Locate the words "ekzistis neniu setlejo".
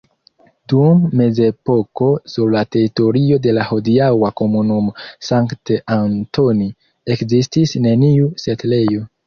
7.19-9.09